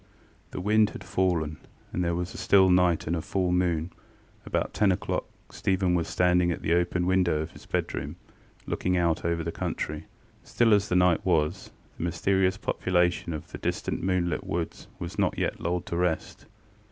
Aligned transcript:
The 0.49 0.59
wind 0.59 0.89
had 0.89 1.03
fallen, 1.03 1.57
and 1.93 2.03
there 2.03 2.15
was 2.15 2.33
a 2.33 2.37
still 2.39 2.71
night 2.71 3.05
and 3.05 3.15
a 3.15 3.21
full 3.21 3.51
moon. 3.51 3.91
At 4.41 4.47
about 4.47 4.73
ten 4.73 4.89
oŌĆÖclock 4.89 5.25
Stephen 5.51 5.93
was 5.93 6.07
standing 6.07 6.51
at 6.51 6.63
the 6.63 6.73
open 6.73 7.05
window 7.05 7.39
of 7.39 7.51
his 7.51 7.67
bedroom, 7.67 8.15
looking 8.65 8.97
out 8.97 9.23
over 9.23 9.43
the 9.43 9.51
country. 9.51 10.05
Still 10.43 10.73
as 10.73 10.89
the 10.89 10.95
night 10.95 11.23
was, 11.23 11.69
the 11.97 12.03
mysterious 12.03 12.57
population 12.57 13.31
of 13.31 13.51
the 13.51 13.59
distant 13.59 14.01
moon 14.01 14.27
lit 14.27 14.43
woods 14.43 14.87
was 14.97 15.19
not 15.19 15.37
yet 15.37 15.59
lulled 15.61 15.85
to 15.85 15.95
rest. 15.97 16.47